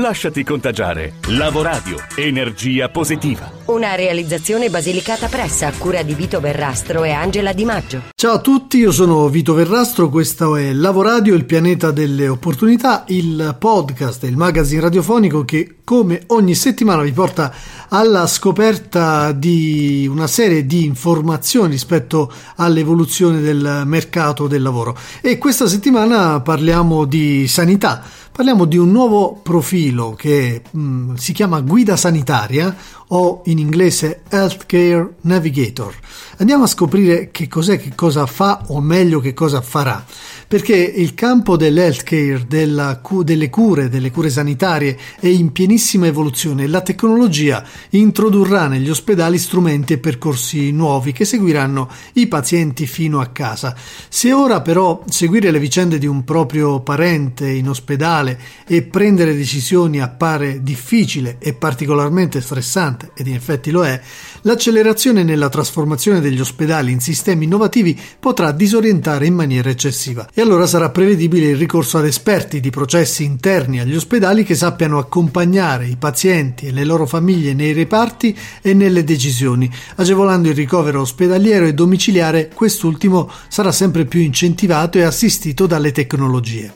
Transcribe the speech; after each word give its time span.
Lasciati 0.00 0.42
contagiare. 0.44 1.16
Lavoradio, 1.28 1.96
energia 2.16 2.88
positiva. 2.88 3.52
Una 3.66 3.94
realizzazione 3.96 4.70
basilicata 4.70 5.28
pressa 5.28 5.66
a 5.66 5.72
cura 5.76 6.02
di 6.02 6.14
Vito 6.14 6.40
Verrastro 6.40 7.04
e 7.04 7.10
Angela 7.10 7.52
Di 7.52 7.66
Maggio. 7.66 8.02
Ciao 8.14 8.32
a 8.32 8.40
tutti, 8.40 8.78
io 8.78 8.92
sono 8.92 9.28
Vito 9.28 9.52
Verrastro, 9.52 10.08
questo 10.08 10.56
è 10.56 10.72
Lavoradio, 10.72 11.34
il 11.34 11.44
pianeta 11.44 11.90
delle 11.90 12.28
opportunità, 12.28 13.04
il 13.08 13.56
podcast, 13.58 14.22
il 14.24 14.38
magazine 14.38 14.80
radiofonico 14.80 15.44
che 15.44 15.74
come 15.84 16.22
ogni 16.28 16.54
settimana 16.54 17.02
vi 17.02 17.12
porta 17.12 17.52
alla 17.88 18.26
scoperta 18.26 19.32
di 19.32 20.08
una 20.10 20.26
serie 20.26 20.64
di 20.64 20.86
informazioni 20.86 21.72
rispetto 21.72 22.32
all'evoluzione 22.56 23.40
del 23.40 23.82
mercato 23.84 24.46
del 24.46 24.62
lavoro. 24.62 24.96
E 25.20 25.36
questa 25.36 25.66
settimana 25.66 26.40
parliamo 26.40 27.04
di 27.04 27.46
sanità 27.46 28.02
Parliamo 28.32 28.64
di 28.64 28.78
un 28.78 28.90
nuovo 28.90 29.38
profilo 29.42 30.14
che 30.14 30.62
mh, 30.70 30.80
mm, 30.80 31.14
si 31.14 31.32
chiama 31.32 31.60
guida 31.60 31.96
sanitaria 31.96 32.74
o 33.08 33.42
in 33.46 33.58
inglese 33.58 34.22
Healthcare 34.28 35.16
Navigator. 35.22 35.94
Andiamo 36.38 36.64
a 36.64 36.68
scoprire 36.68 37.30
che 37.30 37.48
cos'è, 37.48 37.78
che 37.78 37.92
cosa 37.94 38.26
fa 38.26 38.64
o 38.68 38.80
meglio 38.80 39.20
che 39.20 39.34
cosa 39.34 39.60
farà 39.60 40.04
perché 40.50 40.74
il 40.74 41.14
campo 41.14 41.56
dell'healthcare, 41.56 42.44
della, 42.48 43.00
delle 43.22 43.48
cure, 43.50 43.88
delle 43.88 44.10
cure 44.10 44.30
sanitarie 44.30 44.98
è 45.20 45.28
in 45.28 45.52
pienissima 45.52 46.08
evoluzione 46.08 46.64
e 46.64 46.66
la 46.66 46.80
tecnologia 46.80 47.64
introdurrà 47.90 48.66
negli 48.66 48.90
ospedali 48.90 49.38
strumenti 49.38 49.92
e 49.92 49.98
percorsi 49.98 50.72
nuovi 50.72 51.12
che 51.12 51.24
seguiranno 51.24 51.88
i 52.14 52.26
pazienti 52.26 52.88
fino 52.88 53.20
a 53.20 53.28
casa. 53.28 53.76
Se 54.08 54.32
ora 54.32 54.60
però 54.60 55.04
seguire 55.08 55.52
le 55.52 55.60
vicende 55.60 55.98
di 55.98 56.06
un 56.06 56.24
proprio 56.24 56.80
parente 56.80 57.48
in 57.48 57.68
ospedale 57.68 58.36
e 58.66 58.82
prendere 58.82 59.36
decisioni 59.36 60.00
appare 60.00 60.64
difficile 60.64 61.36
e 61.38 61.54
particolarmente 61.54 62.40
stressante, 62.40 63.12
ed 63.14 63.28
in 63.28 63.34
effetti 63.34 63.70
lo 63.70 63.84
è, 63.84 64.00
l'accelerazione 64.42 65.22
nella 65.22 65.48
trasformazione 65.48 66.18
degli 66.18 66.40
ospedali 66.40 66.90
in 66.90 66.98
sistemi 66.98 67.44
innovativi 67.44 67.96
potrà 68.18 68.50
disorientare 68.50 69.26
in 69.26 69.34
maniera 69.34 69.70
eccessiva 69.70 70.28
allora 70.40 70.66
sarà 70.66 70.90
prevedibile 70.90 71.48
il 71.48 71.56
ricorso 71.56 71.98
ad 71.98 72.06
esperti 72.06 72.60
di 72.60 72.70
processi 72.70 73.24
interni 73.24 73.80
agli 73.80 73.94
ospedali 73.94 74.44
che 74.44 74.54
sappiano 74.54 74.98
accompagnare 74.98 75.86
i 75.86 75.96
pazienti 75.96 76.66
e 76.66 76.72
le 76.72 76.84
loro 76.84 77.06
famiglie 77.06 77.52
nei 77.52 77.72
reparti 77.72 78.36
e 78.62 78.74
nelle 78.74 79.04
decisioni, 79.04 79.70
agevolando 79.96 80.48
il 80.48 80.54
ricovero 80.54 81.00
ospedaliero 81.00 81.66
e 81.66 81.74
domiciliare, 81.74 82.48
quest'ultimo 82.54 83.30
sarà 83.48 83.72
sempre 83.72 84.04
più 84.04 84.20
incentivato 84.20 84.98
e 84.98 85.02
assistito 85.02 85.66
dalle 85.66 85.92
tecnologie. 85.92 86.74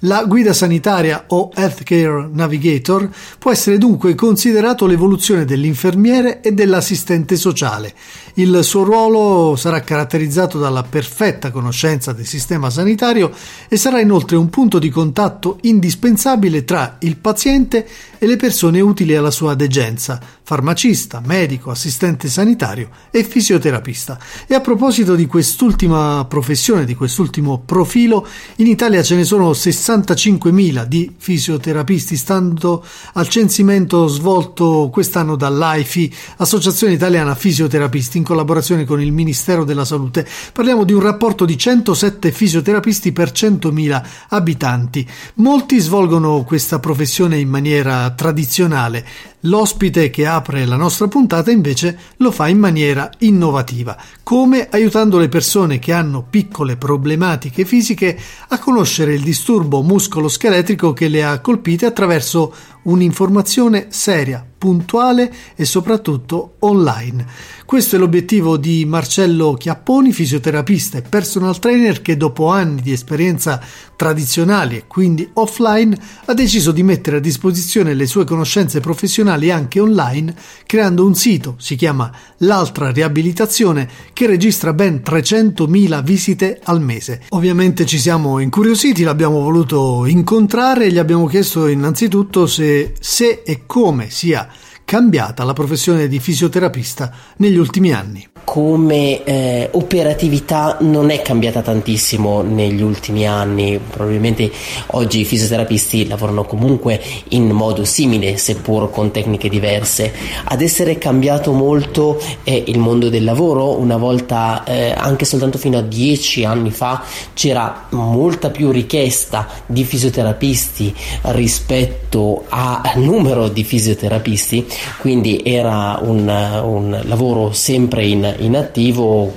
La 0.00 0.24
guida 0.24 0.52
sanitaria 0.52 1.24
o 1.28 1.50
Healthcare 1.54 2.28
Navigator 2.30 3.08
può 3.38 3.50
essere 3.50 3.78
dunque 3.78 4.14
considerato 4.14 4.84
l'evoluzione 4.84 5.46
dell'infermiere 5.46 6.42
e 6.42 6.52
dell'assistente 6.52 7.36
sociale. 7.36 7.94
Il 8.34 8.58
suo 8.62 8.82
ruolo 8.82 9.56
sarà 9.56 9.80
caratterizzato 9.80 10.58
dalla 10.58 10.82
perfetta 10.82 11.50
conoscenza 11.50 12.12
del 12.12 12.26
sistema 12.26 12.68
sanitario 12.68 13.32
e 13.68 13.78
sarà 13.78 13.98
inoltre 13.98 14.36
un 14.36 14.50
punto 14.50 14.78
di 14.78 14.90
contatto 14.90 15.56
indispensabile 15.62 16.64
tra 16.64 16.96
il 17.00 17.16
paziente 17.16 17.88
e 18.18 18.26
le 18.26 18.36
persone 18.36 18.80
utili 18.80 19.14
alla 19.14 19.30
sua 19.30 19.54
degenza, 19.54 20.20
farmacista, 20.42 21.22
medico, 21.24 21.70
assistente 21.70 22.28
sanitario 22.28 22.90
e 23.10 23.24
fisioterapista. 23.24 24.18
E 24.46 24.54
a 24.54 24.60
proposito 24.60 25.14
di 25.14 25.26
quest'ultima 25.26 26.24
professione, 26.28 26.84
di 26.84 26.94
quest'ultimo 26.94 27.62
profilo, 27.64 28.26
in 28.56 28.66
Italia 28.66 29.02
ce 29.02 29.16
ne 29.16 29.24
sono 29.24 29.54
65.000 29.86 30.84
di 30.84 31.14
fisioterapisti, 31.16 32.16
stando 32.16 32.84
al 33.12 33.28
censimento 33.28 34.08
svolto 34.08 34.90
quest'anno 34.92 35.36
dall'AIFI, 35.36 36.12
Associazione 36.38 36.94
Italiana 36.94 37.36
Fisioterapisti, 37.36 38.18
in 38.18 38.24
collaborazione 38.24 38.84
con 38.84 39.00
il 39.00 39.12
Ministero 39.12 39.62
della 39.64 39.84
Salute. 39.84 40.26
Parliamo 40.52 40.82
di 40.82 40.92
un 40.92 41.00
rapporto 41.00 41.44
di 41.44 41.56
107 41.56 42.32
fisioterapisti 42.32 43.12
per 43.12 43.30
100.000 43.30 44.04
abitanti. 44.30 45.08
Molti 45.34 45.78
svolgono 45.78 46.42
questa 46.42 46.80
professione 46.80 47.38
in 47.38 47.48
maniera 47.48 48.10
tradizionale. 48.10 49.06
L'ospite 49.46 50.10
che 50.10 50.26
apre 50.26 50.64
la 50.66 50.74
nostra 50.74 51.06
puntata 51.06 51.52
invece 51.52 51.96
lo 52.16 52.32
fa 52.32 52.48
in 52.48 52.58
maniera 52.58 53.08
innovativa, 53.18 53.96
come 54.24 54.68
aiutando 54.68 55.18
le 55.18 55.28
persone 55.28 55.78
che 55.78 55.92
hanno 55.92 56.26
piccole 56.28 56.76
problematiche 56.76 57.64
fisiche 57.64 58.18
a 58.48 58.58
conoscere 58.58 59.14
il 59.14 59.22
disturbo 59.22 59.82
muscolo-scheletrico 59.82 60.92
che 60.92 61.06
le 61.06 61.24
ha 61.24 61.38
colpite 61.40 61.86
attraverso 61.86 62.52
un'informazione 62.86 63.86
seria, 63.90 64.44
puntuale 64.58 65.32
e 65.54 65.64
soprattutto 65.64 66.54
online. 66.60 67.24
Questo 67.66 67.96
è 67.96 67.98
l'obiettivo 67.98 68.56
di 68.56 68.84
Marcello 68.84 69.54
Chiapponi, 69.54 70.12
fisioterapista 70.12 70.98
e 70.98 71.02
personal 71.02 71.58
trainer 71.58 72.00
che 72.00 72.16
dopo 72.16 72.48
anni 72.48 72.80
di 72.80 72.92
esperienza 72.92 73.60
tradizionali 73.96 74.76
e 74.76 74.84
quindi 74.86 75.28
offline 75.34 75.98
ha 76.26 76.34
deciso 76.34 76.70
di 76.70 76.82
mettere 76.82 77.16
a 77.16 77.20
disposizione 77.20 77.94
le 77.94 78.06
sue 78.06 78.24
conoscenze 78.24 78.80
professionali 78.80 79.50
anche 79.50 79.80
online 79.80 80.34
creando 80.64 81.04
un 81.04 81.14
sito, 81.14 81.56
si 81.58 81.74
chiama 81.74 82.12
L'altra 82.40 82.90
riabilitazione, 82.90 83.88
che 84.12 84.26
registra 84.26 84.74
ben 84.74 85.00
300.000 85.04 86.04
visite 86.04 86.60
al 86.64 86.82
mese. 86.82 87.22
Ovviamente 87.30 87.86
ci 87.86 87.98
siamo 87.98 88.38
incuriositi, 88.40 89.02
l'abbiamo 89.02 89.40
voluto 89.40 90.04
incontrare 90.04 90.86
e 90.86 90.92
gli 90.92 90.98
abbiamo 90.98 91.26
chiesto 91.26 91.66
innanzitutto 91.66 92.46
se, 92.46 92.75
se 93.00 93.42
e 93.44 93.62
come 93.66 94.10
sia 94.10 94.48
cambiata 94.84 95.44
la 95.44 95.52
professione 95.52 96.08
di 96.08 96.20
fisioterapista 96.20 97.12
negli 97.36 97.56
ultimi 97.56 97.92
anni 97.92 98.26
come 98.46 99.24
eh, 99.24 99.68
operatività 99.72 100.76
non 100.82 101.10
è 101.10 101.20
cambiata 101.20 101.62
tantissimo 101.62 102.42
negli 102.42 102.80
ultimi 102.80 103.26
anni, 103.26 103.78
probabilmente 103.78 104.48
oggi 104.92 105.20
i 105.20 105.24
fisioterapisti 105.24 106.06
lavorano 106.06 106.44
comunque 106.44 107.02
in 107.30 107.50
modo 107.50 107.84
simile 107.84 108.36
seppur 108.36 108.88
con 108.92 109.10
tecniche 109.10 109.48
diverse. 109.48 110.12
Ad 110.44 110.62
essere 110.62 110.96
cambiato 110.96 111.50
molto 111.50 112.22
è 112.44 112.62
il 112.66 112.78
mondo 112.78 113.08
del 113.08 113.24
lavoro, 113.24 113.80
una 113.80 113.96
volta 113.96 114.62
eh, 114.62 114.92
anche 114.96 115.24
soltanto 115.24 115.58
fino 115.58 115.78
a 115.78 115.82
dieci 115.82 116.44
anni 116.44 116.70
fa 116.70 117.02
c'era 117.34 117.86
molta 117.90 118.50
più 118.50 118.70
richiesta 118.70 119.48
di 119.66 119.82
fisioterapisti 119.82 120.94
rispetto 121.22 122.44
al 122.48 122.92
numero 122.94 123.48
di 123.48 123.64
fisioterapisti, 123.64 124.64
quindi 125.00 125.42
era 125.44 125.98
un, 126.00 126.28
un 126.28 127.00
lavoro 127.06 127.50
sempre 127.50 128.06
in 128.06 128.34
in 128.38 128.56
attivo 128.56 129.32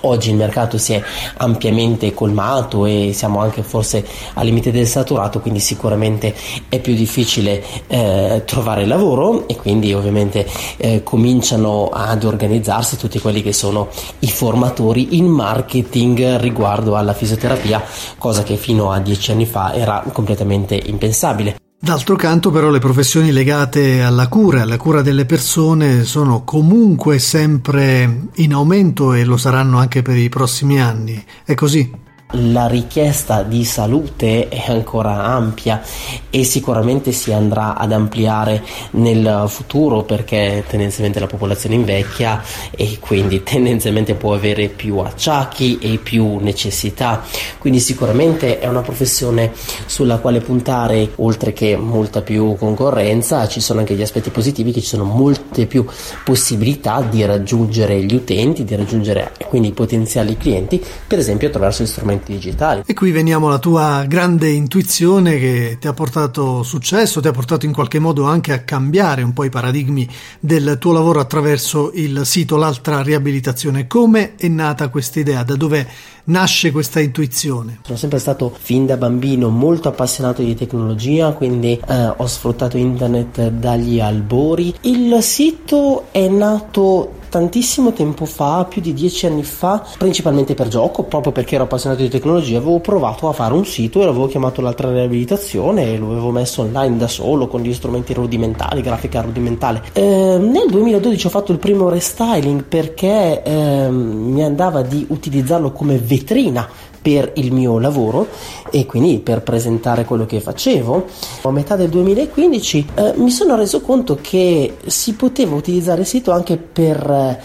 Oggi 0.00 0.30
il 0.30 0.36
mercato 0.36 0.78
si 0.78 0.94
è 0.94 1.02
ampiamente 1.36 2.14
colmato 2.14 2.86
e 2.86 3.12
siamo 3.14 3.40
anche 3.40 3.62
forse 3.62 4.04
al 4.34 4.46
limite 4.46 4.72
del 4.72 4.86
saturato, 4.86 5.40
quindi 5.40 5.60
sicuramente 5.60 6.34
è 6.68 6.80
più 6.80 6.94
difficile 6.94 7.62
eh, 7.86 8.42
trovare 8.46 8.86
lavoro 8.86 9.46
e 9.46 9.56
quindi 9.56 9.92
ovviamente 9.92 10.48
eh, 10.78 11.02
cominciano 11.02 11.90
ad 11.92 12.24
organizzarsi 12.24 12.96
tutti 12.96 13.20
quelli 13.20 13.42
che 13.42 13.52
sono 13.52 13.88
i 14.20 14.30
formatori 14.30 15.16
in 15.16 15.26
marketing 15.26 16.36
riguardo 16.38 16.96
alla 16.96 17.12
fisioterapia, 17.12 17.82
cosa 18.18 18.42
che 18.42 18.56
fino 18.56 18.90
a 18.90 18.98
dieci 18.98 19.30
anni 19.30 19.46
fa 19.46 19.74
era 19.74 20.02
completamente 20.12 20.74
impensabile. 20.74 21.61
D'altro 21.84 22.14
canto 22.14 22.52
però 22.52 22.70
le 22.70 22.78
professioni 22.78 23.32
legate 23.32 24.02
alla 24.02 24.28
cura, 24.28 24.62
alla 24.62 24.76
cura 24.76 25.02
delle 25.02 25.26
persone 25.26 26.04
sono 26.04 26.44
comunque 26.44 27.18
sempre 27.18 28.28
in 28.34 28.52
aumento 28.52 29.14
e 29.14 29.24
lo 29.24 29.36
saranno 29.36 29.78
anche 29.78 30.00
per 30.00 30.16
i 30.16 30.28
prossimi 30.28 30.80
anni. 30.80 31.20
È 31.44 31.54
così? 31.54 31.90
La 32.32 32.66
richiesta 32.66 33.42
di 33.42 33.64
salute 33.64 34.48
è 34.48 34.64
ancora 34.68 35.24
ampia 35.24 35.82
e 36.30 36.44
sicuramente 36.44 37.12
si 37.12 37.32
andrà 37.32 37.76
ad 37.76 37.92
ampliare 37.92 38.62
nel 38.92 39.44
futuro 39.48 40.02
perché 40.02 40.64
tendenzialmente 40.66 41.20
la 41.20 41.26
popolazione 41.26 41.74
invecchia 41.74 42.42
e 42.70 42.98
quindi 43.00 43.42
tendenzialmente 43.44 44.14
può 44.14 44.34
avere 44.34 44.68
più 44.68 44.98
acciacchi 44.98 45.78
e 45.78 45.98
più 45.98 46.38
necessità. 46.38 47.22
Quindi 47.58 47.80
sicuramente 47.80 48.58
è 48.58 48.66
una 48.66 48.80
professione 48.80 49.52
sulla 49.86 50.18
quale 50.18 50.40
puntare, 50.40 51.10
oltre 51.16 51.52
che 51.52 51.76
molta 51.76 52.22
più 52.22 52.56
concorrenza, 52.56 53.46
ci 53.48 53.60
sono 53.60 53.80
anche 53.80 53.94
gli 53.94 54.02
aspetti 54.02 54.30
positivi 54.30 54.72
che 54.72 54.80
ci 54.80 54.86
sono 54.86 55.04
molte 55.04 55.66
più 55.66 55.84
possibilità 56.24 57.02
di 57.02 57.24
raggiungere 57.24 58.02
gli 58.02 58.14
utenti, 58.14 58.64
di 58.64 58.74
raggiungere 58.74 59.32
quindi 59.48 59.68
i 59.68 59.72
potenziali 59.72 60.36
clienti, 60.36 60.82
per 61.06 61.18
esempio 61.18 61.48
attraverso 61.48 61.82
gli 61.82 61.86
strumenti 61.86 62.21
digitali. 62.24 62.82
E 62.86 62.94
qui 62.94 63.10
veniamo 63.10 63.48
alla 63.48 63.58
tua 63.58 64.04
grande 64.06 64.48
intuizione 64.50 65.38
che 65.38 65.76
ti 65.80 65.86
ha 65.86 65.92
portato 65.92 66.62
successo, 66.62 67.20
ti 67.20 67.28
ha 67.28 67.32
portato 67.32 67.66
in 67.66 67.72
qualche 67.72 67.98
modo 67.98 68.24
anche 68.24 68.52
a 68.52 68.60
cambiare 68.60 69.22
un 69.22 69.32
po' 69.32 69.44
i 69.44 69.50
paradigmi 69.50 70.08
del 70.40 70.76
tuo 70.78 70.92
lavoro 70.92 71.20
attraverso 71.20 71.90
il 71.94 72.22
sito 72.24 72.56
L'altra 72.56 73.02
riabilitazione. 73.02 73.86
Come 73.86 74.34
è 74.36 74.48
nata 74.48 74.88
questa 74.88 75.20
idea? 75.20 75.42
Da 75.42 75.56
dove 75.56 75.86
nasce 76.24 76.70
questa 76.70 77.00
intuizione? 77.00 77.80
Sono 77.84 77.98
sempre 77.98 78.18
stato 78.18 78.54
fin 78.56 78.86
da 78.86 78.96
bambino 78.96 79.48
molto 79.48 79.88
appassionato 79.88 80.42
di 80.42 80.54
tecnologia, 80.54 81.32
quindi 81.32 81.80
eh, 81.86 82.12
ho 82.16 82.26
sfruttato 82.26 82.76
internet 82.76 83.48
dagli 83.48 84.00
albori. 84.00 84.74
Il 84.82 85.18
sito 85.22 86.06
è 86.12 86.28
nato 86.28 87.20
tantissimo 87.32 87.94
tempo 87.94 88.26
fa, 88.26 88.66
più 88.68 88.82
di 88.82 88.92
dieci 88.92 89.24
anni 89.24 89.42
fa, 89.42 89.82
principalmente 89.96 90.52
per 90.52 90.68
gioco, 90.68 91.04
proprio 91.04 91.32
perché 91.32 91.54
ero 91.54 91.64
appassionato 91.64 92.02
di 92.02 92.10
tecnologia, 92.10 92.58
avevo 92.58 92.78
provato 92.80 93.26
a 93.26 93.32
fare 93.32 93.54
un 93.54 93.64
sito 93.64 94.02
e 94.02 94.04
l'avevo 94.04 94.26
chiamato 94.26 94.60
l'altra 94.60 94.92
riabilitazione 94.92 95.94
e 95.94 95.96
lo 95.96 96.10
avevo 96.10 96.30
messo 96.30 96.60
online 96.60 96.98
da 96.98 97.08
solo 97.08 97.48
con 97.48 97.62
gli 97.62 97.72
strumenti 97.72 98.12
rudimentali, 98.12 98.82
grafica 98.82 99.22
rudimentale. 99.22 99.82
Eh, 99.94 100.02
nel 100.02 100.66
2012 100.68 101.26
ho 101.26 101.30
fatto 101.30 101.52
il 101.52 101.58
primo 101.58 101.88
restyling 101.88 102.64
perché 102.64 103.42
eh, 103.42 103.88
mi 103.88 104.44
andava 104.44 104.82
di 104.82 105.06
utilizzarlo 105.08 105.72
come 105.72 105.96
vetrina 105.96 106.68
per 107.02 107.32
il 107.34 107.52
mio 107.52 107.80
lavoro 107.80 108.28
e 108.70 108.86
quindi 108.86 109.18
per 109.18 109.42
presentare 109.42 110.04
quello 110.04 110.24
che 110.24 110.40
facevo. 110.40 111.06
A 111.42 111.50
metà 111.50 111.74
del 111.74 111.88
2015 111.88 112.86
eh, 112.94 113.12
mi 113.16 113.30
sono 113.30 113.56
reso 113.56 113.80
conto 113.80 114.18
che 114.20 114.76
si 114.86 115.14
poteva 115.14 115.56
utilizzare 115.56 116.02
il 116.02 116.06
sito 116.06 116.30
anche 116.30 116.56
per 116.56 117.10
eh, 117.10 117.40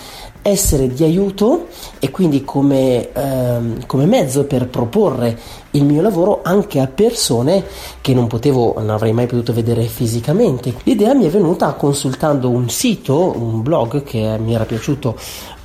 essere 0.47 0.87
di 0.87 1.03
aiuto 1.03 1.67
e 1.99 2.09
quindi 2.09 2.45
come, 2.45 3.11
ehm, 3.11 3.85
come, 3.85 4.05
mezzo 4.05 4.45
per 4.45 4.67
proporre 4.67 5.37
il 5.71 5.83
mio 5.83 6.01
lavoro 6.01 6.39
anche 6.43 6.79
a 6.79 6.87
persone 6.87 7.65
che 7.99 8.13
non 8.13 8.27
potevo, 8.27 8.75
non 8.77 8.91
avrei 8.91 9.11
mai 9.11 9.25
potuto 9.25 9.51
vedere 9.51 9.83
fisicamente. 9.83 10.73
L'idea 10.83 11.13
mi 11.13 11.25
è 11.25 11.29
venuta 11.29 11.73
consultando 11.73 12.49
un 12.49 12.69
sito, 12.69 13.33
un 13.35 13.61
blog 13.61 14.03
che 14.03 14.37
mi 14.37 14.53
era 14.53 14.63
piaciuto 14.63 15.17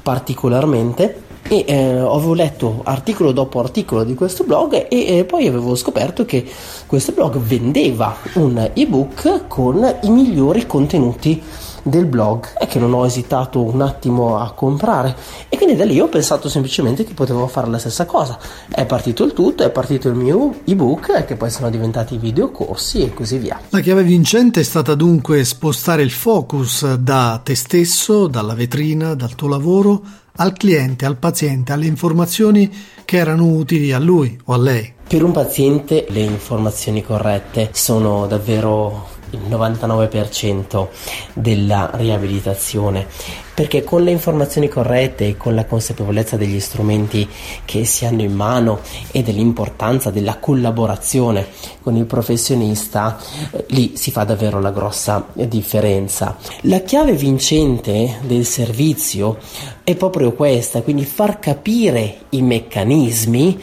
particolarmente 0.03 1.31
e 1.49 1.65
eh, 1.67 1.75
avevo 1.75 2.35
letto 2.35 2.81
articolo 2.85 3.33
dopo 3.33 3.61
articolo 3.61 4.05
di 4.05 4.15
questo 4.15 4.45
blog 4.45 4.87
e 4.89 5.19
eh, 5.19 5.25
poi 5.25 5.47
avevo 5.47 5.75
scoperto 5.75 6.25
che 6.25 6.45
questo 6.87 7.13
blog 7.13 7.37
vendeva 7.39 8.17
un 8.35 8.71
ebook 8.73 9.49
con 9.49 9.97
i 10.03 10.11
migliori 10.11 10.67
contenuti 10.67 11.43
del 11.83 12.07
blog 12.07 12.47
e 12.59 12.67
che 12.67 12.79
non 12.79 12.95
ho 12.95 13.05
esitato 13.05 13.61
un 13.61 13.81
attimo 13.81 14.39
a 14.39 14.53
comprare. 14.53 15.17
E 15.49 15.57
quindi 15.57 15.77
da 15.77 15.85
lì 15.85 16.01
ho 16.01 16.09
pensato 16.09 16.49
semplicemente 16.49 17.05
che 17.05 17.13
potevo 17.15 17.47
fare 17.47 17.69
la 17.69 17.79
stessa 17.79 18.07
cosa. 18.07 18.39
È 18.69 18.87
partito 18.87 19.25
il 19.25 19.33
tutto 19.33 19.65
è 19.65 19.71
partito 19.71 20.09
il 20.09 20.15
mio 20.15 20.61
ebook 20.65 21.25
che 21.25 21.37
poi 21.37 21.51
sono 21.51 21.71
diventati 21.71 22.17
videocorsi 22.17 23.03
e 23.03 23.13
così 23.13 23.39
via. 23.39 23.61
La 23.71 23.81
chiave 23.81 24.03
vincente 24.03 24.61
è 24.61 24.65
stata 24.65 24.95
dunque 24.95 25.45
spostare 25.45 26.03
il 26.03 26.11
focus 26.11 26.95
da 26.95 27.41
te 27.43 27.55
stesso 27.55 28.27
dalla 28.27 28.55
vetrina 28.55 29.15
dal 29.15 29.35
tuo 29.35 29.49
lavoro 29.49 30.03
al 30.37 30.53
cliente, 30.55 31.05
al 31.05 31.17
paziente, 31.17 31.73
alle 31.73 31.87
informazioni 31.87 32.71
che 33.05 33.17
erano 33.17 33.47
utili 33.47 33.93
a 33.93 33.99
lui 33.99 34.39
o 34.45 34.55
a 34.55 34.59
lei. 34.59 34.93
Per 35.07 35.23
un 35.23 35.33
paziente 35.33 36.07
le 36.09 36.21
informazioni 36.21 37.03
corrette 37.03 37.71
sono 37.73 38.27
davvero 38.27 39.09
il 39.33 39.41
99% 39.49 40.89
della 41.35 41.91
riabilitazione. 41.95 43.07
Perché 43.55 43.85
con 43.85 44.03
le 44.03 44.11
informazioni 44.11 44.69
corrette 44.69 45.27
e 45.27 45.37
con 45.37 45.55
la 45.55 45.67
consapevolezza 45.67 46.39
degli 46.39 46.59
strumenti 46.59 47.29
che 47.67 47.85
si 47.85 48.07
hanno 48.07 48.23
in 48.23 48.33
mano 48.33 48.81
e 49.11 49.23
dell'importanza 49.23 50.11
della 50.11 50.39
collaborazione 50.39 51.49
con 51.83 51.95
il 51.97 52.07
professionista 52.07 53.19
eh, 53.51 53.67
lì 53.69 53.93
si 53.97 54.11
fa 54.11 54.25
davvero 54.25 54.59
la 54.59 54.71
grossa 54.71 55.27
differenza. 55.35 56.39
La 56.63 56.81
chiave 56.81 57.13
vincente 57.13 58.21
del 58.23 58.47
servizio 58.47 59.39
è 59.85 59.95
proprio 59.97 60.33
questa 60.33 60.81
quindi 60.81 61.05
far 61.05 61.39
capire 61.39 62.21
i 62.31 62.41
meccanismi 62.41 63.61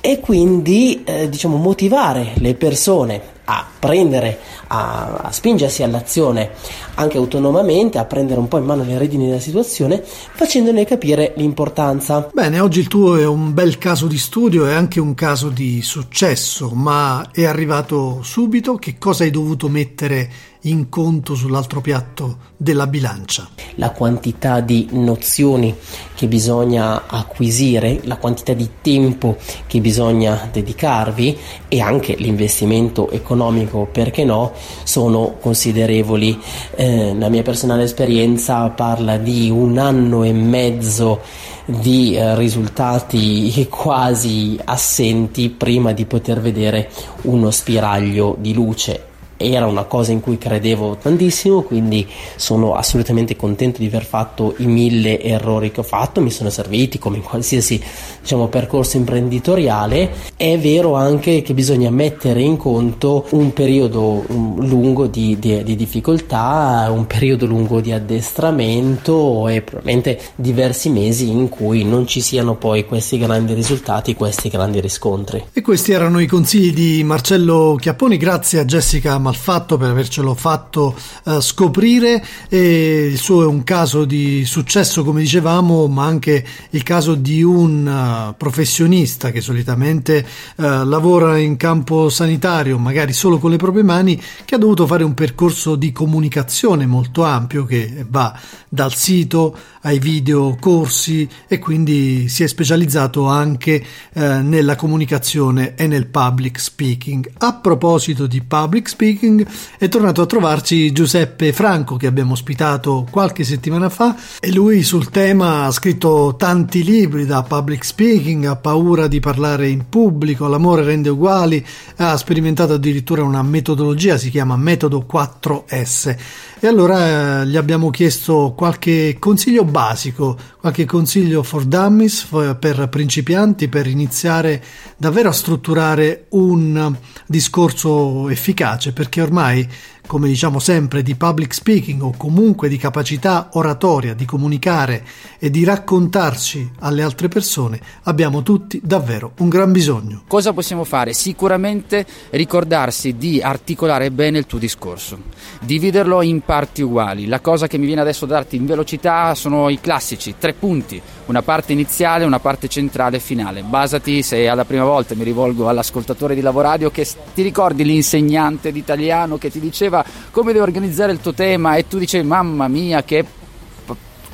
e 0.00 0.20
quindi 0.20 1.02
eh, 1.04 1.28
diciamo 1.28 1.56
motivare 1.56 2.32
le 2.36 2.54
persone 2.54 3.36
a 3.50 3.66
prendere, 3.78 4.38
a, 4.68 5.20
a, 5.22 5.32
spingersi 5.32 5.82
all'azione 5.82 6.50
anche 6.94 7.16
autonomamente, 7.16 7.98
a 7.98 8.04
prendere 8.04 8.40
un 8.40 8.48
po' 8.48 8.58
in 8.58 8.64
mano 8.64 8.84
le 8.84 8.98
redini 8.98 9.26
della 9.26 9.40
situazione, 9.40 10.02
facendone 10.02 10.84
capire 10.84 11.32
l'importanza. 11.36 12.28
Bene, 12.32 12.60
oggi 12.60 12.80
il 12.80 12.88
tuo 12.88 13.16
è 13.16 13.26
un 13.26 13.54
bel 13.54 13.78
caso 13.78 14.06
di 14.06 14.18
studio 14.18 14.66
e 14.66 14.72
anche 14.72 15.00
un 15.00 15.14
caso 15.14 15.48
di 15.48 15.82
successo, 15.82 16.70
ma 16.70 17.30
è 17.32 17.44
arrivato 17.44 18.22
subito? 18.22 18.76
Che 18.76 18.98
cosa 18.98 19.24
hai 19.24 19.30
dovuto 19.30 19.68
mettere 19.68 20.30
in 20.62 20.88
conto 20.88 21.34
sull'altro 21.34 21.80
piatto 21.80 22.38
della 22.56 22.86
bilancia? 22.86 23.48
La 23.76 23.90
quantità 23.90 24.60
di 24.60 24.88
nozioni 24.90 25.74
che 26.14 26.26
bisogna 26.26 27.06
acquisire, 27.06 28.00
la 28.04 28.16
quantità 28.16 28.52
di 28.54 28.68
tempo 28.82 29.36
che 29.66 29.80
bisogna 29.80 30.48
dedicarvi 30.50 31.38
e 31.68 31.80
anche 31.80 32.14
l'investimento 32.16 33.10
economico, 33.10 33.88
perché 33.90 34.24
no, 34.24 34.52
sono 34.82 35.36
considerevoli. 35.40 36.38
Eh, 36.74 37.14
la 37.18 37.28
mia 37.28 37.42
personale 37.42 37.84
esperienza 37.84 38.68
parla 38.70 39.16
di 39.16 39.50
un 39.50 39.78
anno 39.78 40.24
e 40.24 40.32
mezzo 40.32 41.20
di 41.64 42.14
eh, 42.14 42.34
risultati 42.36 43.66
quasi 43.68 44.58
assenti 44.64 45.50
prima 45.50 45.92
di 45.92 46.06
poter 46.06 46.40
vedere 46.40 46.90
uno 47.22 47.50
spiraglio 47.50 48.36
di 48.38 48.54
luce 48.54 49.07
era 49.38 49.66
una 49.66 49.84
cosa 49.84 50.12
in 50.12 50.20
cui 50.20 50.36
credevo 50.36 50.96
tantissimo, 50.96 51.62
quindi 51.62 52.06
sono 52.36 52.74
assolutamente 52.74 53.36
contento 53.36 53.78
di 53.78 53.86
aver 53.86 54.04
fatto 54.04 54.54
i 54.58 54.66
mille 54.66 55.20
errori 55.22 55.70
che 55.70 55.80
ho 55.80 55.84
fatto, 55.84 56.20
mi 56.20 56.30
sono 56.30 56.50
serviti 56.50 56.98
come 56.98 57.16
in 57.18 57.22
qualsiasi 57.22 57.80
diciamo, 58.20 58.48
percorso 58.48 58.96
imprenditoriale. 58.96 60.10
È 60.36 60.58
vero 60.58 60.94
anche 60.94 61.42
che 61.42 61.54
bisogna 61.54 61.90
mettere 61.90 62.42
in 62.42 62.56
conto 62.56 63.26
un 63.30 63.52
periodo 63.52 64.24
lungo 64.28 65.06
di, 65.06 65.38
di, 65.38 65.62
di 65.62 65.76
difficoltà, 65.76 66.88
un 66.90 67.06
periodo 67.06 67.46
lungo 67.46 67.80
di 67.80 67.92
addestramento 67.92 69.48
e 69.48 69.62
probabilmente 69.62 70.20
diversi 70.34 70.90
mesi 70.90 71.30
in 71.30 71.48
cui 71.48 71.84
non 71.84 72.06
ci 72.06 72.20
siano 72.20 72.56
poi 72.56 72.84
questi 72.84 73.18
grandi 73.18 73.54
risultati, 73.54 74.14
questi 74.14 74.48
grandi 74.48 74.80
riscontri. 74.80 75.44
E 75.52 75.60
questi 75.60 75.92
erano 75.92 76.18
i 76.18 76.26
consigli 76.26 76.72
di 76.72 77.04
Marcello 77.04 77.76
Chiapponi, 77.78 78.16
grazie 78.16 78.58
a 78.58 78.64
Jessica 78.64 79.18
malfatto 79.28 79.76
per 79.76 79.90
avercelo 79.90 80.34
fatto 80.34 80.96
uh, 81.24 81.40
scoprire. 81.40 82.24
E 82.48 83.08
il 83.12 83.18
suo 83.18 83.42
è 83.42 83.46
un 83.46 83.62
caso 83.62 84.04
di 84.04 84.44
successo 84.44 85.04
come 85.04 85.20
dicevamo 85.20 85.86
ma 85.86 86.04
anche 86.04 86.44
il 86.70 86.82
caso 86.82 87.14
di 87.14 87.42
un 87.42 87.86
uh, 87.86 88.34
professionista 88.36 89.30
che 89.30 89.40
solitamente 89.40 90.26
uh, 90.56 90.62
lavora 90.84 91.36
in 91.38 91.56
campo 91.56 92.08
sanitario 92.08 92.78
magari 92.78 93.12
solo 93.12 93.38
con 93.38 93.50
le 93.50 93.56
proprie 93.56 93.82
mani 93.82 94.20
che 94.44 94.54
ha 94.54 94.58
dovuto 94.58 94.86
fare 94.86 95.04
un 95.04 95.14
percorso 95.14 95.76
di 95.76 95.92
comunicazione 95.92 96.86
molto 96.86 97.24
ampio 97.24 97.64
che 97.64 98.06
va 98.08 98.38
dal 98.68 98.94
sito 98.94 99.56
ai 99.82 99.98
video 99.98 100.56
corsi 100.58 101.28
e 101.46 101.58
quindi 101.58 102.28
si 102.28 102.42
è 102.42 102.46
specializzato 102.46 103.26
anche 103.26 103.82
nella 104.12 104.76
comunicazione 104.76 105.74
e 105.74 105.86
nel 105.86 106.06
public 106.06 106.60
speaking. 106.60 107.30
A 107.38 107.54
proposito 107.54 108.26
di 108.26 108.42
public 108.42 108.88
speaking 108.88 109.17
speaking, 109.18 109.44
è 109.78 109.88
tornato 109.88 110.22
a 110.22 110.26
trovarci 110.26 110.92
Giuseppe 110.92 111.52
Franco 111.52 111.96
che 111.96 112.06
abbiamo 112.06 112.32
ospitato 112.32 113.06
qualche 113.10 113.42
settimana 113.42 113.88
fa 113.88 114.16
e 114.38 114.52
lui 114.52 114.84
sul 114.84 115.10
tema 115.10 115.64
ha 115.64 115.72
scritto 115.72 116.36
tanti 116.38 116.84
libri 116.84 117.26
da 117.26 117.42
public 117.42 117.84
speaking, 117.84 118.44
ha 118.44 118.56
paura 118.56 119.08
di 119.08 119.18
parlare 119.18 119.68
in 119.68 119.88
pubblico, 119.88 120.46
l'amore 120.46 120.84
rende 120.84 121.08
uguali, 121.08 121.64
ha 121.96 122.16
sperimentato 122.16 122.74
addirittura 122.74 123.24
una 123.24 123.42
metodologia, 123.42 124.16
si 124.16 124.30
chiama 124.30 124.56
metodo 124.56 125.04
4S 125.10 126.16
e 126.60 126.66
allora 126.66 127.42
eh, 127.42 127.46
gli 127.46 127.56
abbiamo 127.56 127.90
chiesto 127.90 128.52
qualche 128.56 129.16
consiglio 129.18 129.64
basico, 129.64 130.36
qualche 130.60 130.84
consiglio 130.84 131.42
for 131.42 131.64
dummies 131.64 132.26
per 132.58 132.88
principianti 132.88 133.68
per 133.68 133.86
iniziare 133.86 134.62
davvero 134.96 135.28
a 135.28 135.32
strutturare 135.32 136.26
un 136.30 136.94
discorso 137.26 138.28
efficace 138.28 138.92
perché 139.08 139.22
ormai 139.22 139.66
come 140.08 140.26
diciamo 140.26 140.58
sempre, 140.58 141.02
di 141.02 141.14
public 141.14 141.52
speaking 141.52 142.02
o 142.02 142.14
comunque 142.16 142.70
di 142.70 142.78
capacità 142.78 143.50
oratoria 143.52 144.14
di 144.14 144.24
comunicare 144.24 145.04
e 145.38 145.50
di 145.50 145.64
raccontarci 145.64 146.70
alle 146.78 147.02
altre 147.02 147.28
persone, 147.28 147.78
abbiamo 148.04 148.42
tutti 148.42 148.80
davvero 148.82 149.32
un 149.40 149.50
gran 149.50 149.70
bisogno. 149.70 150.22
Cosa 150.26 150.54
possiamo 150.54 150.84
fare? 150.84 151.12
Sicuramente 151.12 152.06
ricordarsi 152.30 153.18
di 153.18 153.42
articolare 153.42 154.10
bene 154.10 154.38
il 154.38 154.46
tuo 154.46 154.58
discorso, 154.58 155.18
dividerlo 155.60 156.22
in 156.22 156.40
parti 156.40 156.80
uguali. 156.80 157.26
La 157.26 157.40
cosa 157.40 157.66
che 157.66 157.76
mi 157.76 157.84
viene 157.84 158.00
adesso 158.00 158.24
da 158.24 158.36
darti 158.38 158.56
in 158.56 158.66
velocità 158.66 159.34
sono 159.34 159.68
i 159.68 159.78
classici, 159.80 160.36
tre 160.38 160.54
punti, 160.54 161.00
una 161.26 161.42
parte 161.42 161.72
iniziale, 161.72 162.24
una 162.24 162.38
parte 162.38 162.68
centrale 162.68 163.16
e 163.16 163.20
finale. 163.20 163.62
Basati, 163.62 164.22
se 164.22 164.38
è 164.38 164.46
alla 164.46 164.64
prima 164.64 164.84
volta 164.84 165.14
mi 165.14 165.24
rivolgo 165.24 165.68
all'ascoltatore 165.68 166.34
di 166.34 166.40
Lavoradio, 166.40 166.90
che 166.90 167.06
ti 167.34 167.42
ricordi 167.42 167.84
l'insegnante 167.84 168.72
di 168.72 168.78
italiano 168.78 169.36
che 169.36 169.50
ti 169.50 169.60
diceva 169.60 169.97
diceva 169.98 170.04
come 170.30 170.52
devi 170.52 170.64
organizzare 170.64 171.12
il 171.12 171.20
tuo 171.20 171.32
tema 171.32 171.76
e 171.76 171.86
tu 171.86 171.98
dicevi 171.98 172.26
mamma 172.26 172.68
mia 172.68 173.02
che 173.02 173.24